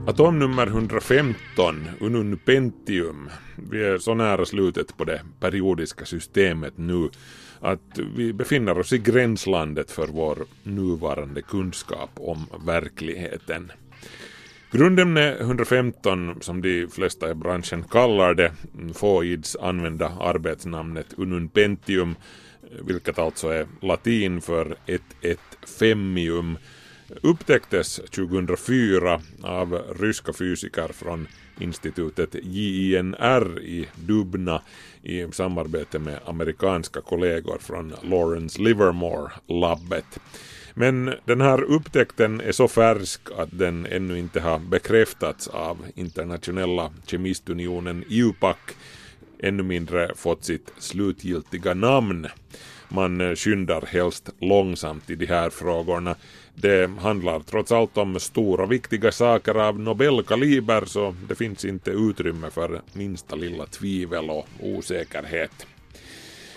[0.06, 3.30] Atomnummer 115, Unun Pentium.
[3.70, 7.08] Vi är så nära slutet på det periodiska systemet nu
[7.60, 13.72] att vi befinner oss i gränslandet för vår nuvarande kunskap om verkligheten.
[14.70, 18.52] Grundämne 115, som de flesta i branschen kallar det,
[18.94, 22.14] får ids använda arbetsnamnet Unun Pentium,
[22.82, 26.58] vilket alltså är latin för 115
[27.22, 34.62] upptäcktes 2004 av ryska fysiker från institutet JINR i Dubna
[35.02, 40.18] i samarbete med amerikanska kollegor från Lawrence Livermore-labbet.
[40.78, 46.92] Men den här upptäckten är så färsk att den ännu inte har bekräftats av internationella
[47.06, 48.56] kemistunionen IUPAC,
[49.38, 52.26] ännu mindre fått sitt slutgiltiga namn.
[52.88, 56.16] Man skyndar helst långsamt i de här frågorna
[56.54, 62.50] det handlar trots allt om stora viktiga saker av Nobelkaliber så det finns inte utrymme
[62.50, 65.66] för minsta lilla tvivel och osäkerhet.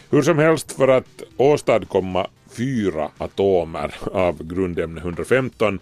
[0.09, 5.79] Hur som helst för att åstadkomma fyra atomer av grundämne 115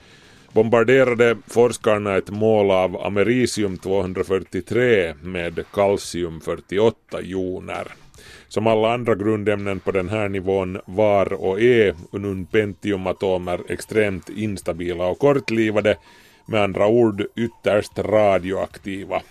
[0.52, 7.88] bombarderade forskarna ett mål av americium 243 med kalcium 48 joner.
[8.48, 15.20] Som alla andra grundämnen på den här nivån var och är ununpentiumatomer extremt instabila och
[15.20, 15.98] kortlivade,
[16.46, 19.22] med andra ord ytterst radioaktiva.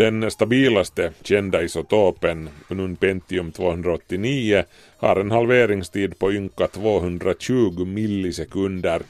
[0.00, 4.64] Den stabilaste kända isotopen, ununpentium 289,
[4.98, 9.02] har en halveringstid på ynka 220 millisekunder.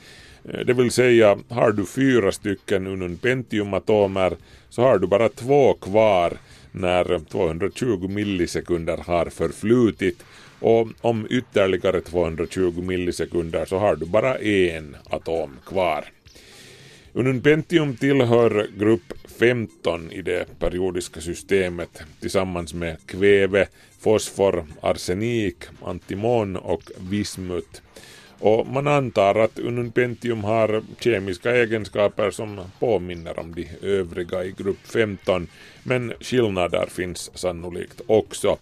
[0.44, 4.36] Eh, det vill säga, har du fyra stycken ununpentiumatomer
[4.68, 6.32] så har du bara två kvar
[6.72, 10.24] när 220 millisekunder har förflutit
[10.60, 16.04] och om ytterligare 220 millisekunder så har du bara en atom kvar.
[17.12, 23.66] Ununpentium tillhör grupp 15 i det periodiska systemet tillsammans med kväve,
[24.00, 27.82] fosfor, arsenik, antimon och vismut.
[28.38, 34.86] Och man antar att ununpentium har kemiska egenskaper som påminner om de övriga i grupp
[34.86, 35.46] 15,
[35.82, 38.58] men skillnader finns sannolikt också.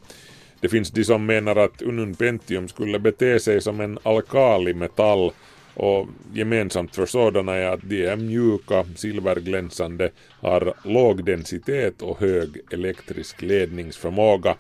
[0.61, 5.33] Det finns de som menar att ununpentium skulle bete sig som en alkalimetall
[5.79, 10.11] och gemensamt för sådana är att de är mjuka, silverglänsande,
[10.41, 14.57] har låg densitet och hög elektrisk ledningsförmåga.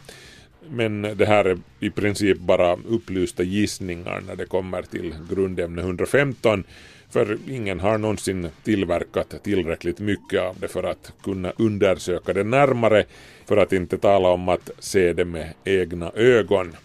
[0.70, 6.64] Men det här är i princip bara upplysta gissningar när det kommer till grundämne 115
[7.10, 13.04] för ingen har någonsin tillverkat tillräckligt mycket av det för att kunna undersöka det närmare,
[13.46, 16.76] för att inte tala om att se det med egna ögon.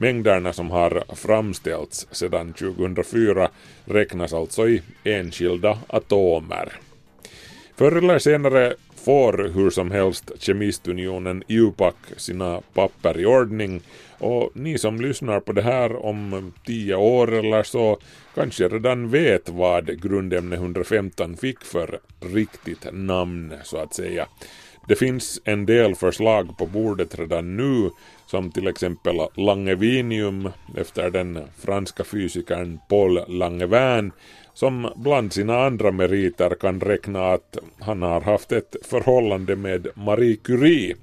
[0.00, 3.50] Mängderna som har framställts sedan 2004
[3.84, 6.72] räknas alltså i enskilda atomer.
[7.76, 8.74] Förr eller senare
[9.04, 13.80] får hur som helst Kemistunionen IUPAC sina papper i ordning
[14.18, 17.98] och ni som lyssnar på det här om tio år eller så
[18.34, 24.26] kanske redan vet vad grundämne 115 fick för riktigt namn så att säga.
[24.90, 27.90] Det finns en del förslag på bordet redan nu
[28.26, 34.12] som till exempel Langevinium efter den franska fysikern Paul Langevin
[34.54, 40.36] som bland sina andra meriter kan räkna att han har haft ett förhållande med Marie
[40.36, 40.96] Curie.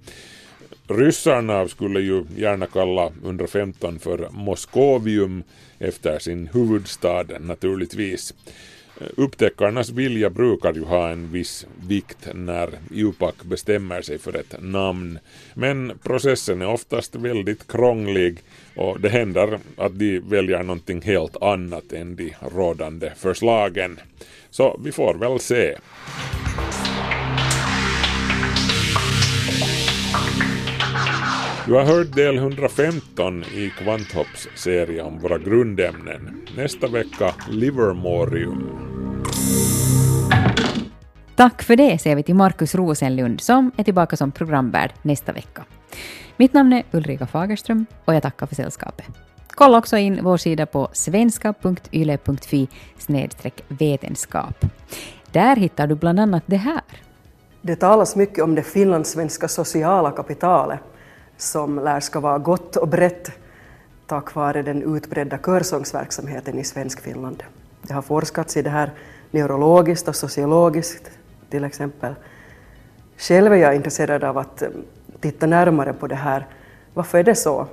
[0.88, 5.44] Ryssarna skulle ju gärna kalla 115 för Moskovium
[5.80, 8.34] efter sin huvudstad naturligtvis.
[9.16, 15.20] Upptäckarnas vilja brukar ju ha en viss vikt när IUPAC bestämmer sig för ett namn,
[15.54, 18.40] men processen är oftast väldigt krånglig
[18.76, 24.00] och det händer att de väljer någonting helt annat än de rådande förslagen.
[24.50, 25.78] Så vi får väl se.
[31.68, 36.48] Du har hört del 115 i Kvanthopps serie om våra grundämnen.
[36.58, 38.70] Nästa vecka Livermorium.
[41.36, 45.66] Tack för det säger vi till Markus Rosenlund som är tillbaka som programvärd nästa vecka.
[46.38, 49.06] Mitt namn är Ulrika Fagerström och jag tackar för sällskapet.
[49.48, 52.68] Kolla också in vår sida på svenska.yle.fi
[53.68, 54.66] vetenskap.
[55.32, 56.82] Där hittar du bland annat det här.
[57.62, 60.80] Det talas mycket om det finlandssvenska sociala kapitalet
[61.38, 63.32] som lär ska vara gott och brett
[64.08, 67.44] tack vare den utbredda körsångsverksamheten i Svenskfinland.
[67.82, 68.92] Det har forskats i det här
[69.32, 71.12] neurologiskt och sociologiskt
[71.50, 72.16] till exempel.
[73.18, 74.70] Själv är jag intresserad av att eh,
[75.20, 76.48] titta närmare på det här.
[76.94, 77.68] Varför är det så?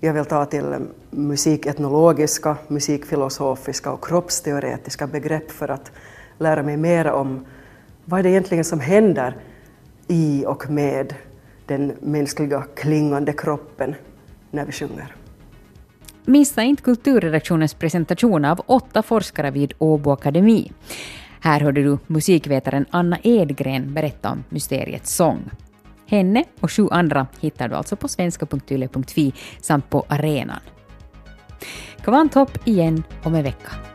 [0.00, 0.78] Jag vill ta till eh,
[1.10, 5.92] musiketnologiska, musikfilosofiska och kroppsteoretiska begrepp för att
[6.38, 7.46] lära mig mer om
[8.04, 9.36] vad är det egentligen som händer
[10.08, 11.14] i och med
[11.70, 13.94] den mänskliga klingande kroppen
[14.50, 15.16] när vi sjunger.
[16.24, 20.72] Missa inte kulturredaktionens presentation av åtta forskare vid Åbo Akademi.
[21.40, 25.50] Här hörde du musikvetaren Anna Edgren berätta om mysteriets sång.
[26.06, 30.60] Henne och sju andra hittar du alltså på svenska.yle.fi samt på arenan.
[32.04, 33.89] Kvanthopp igen om en vecka.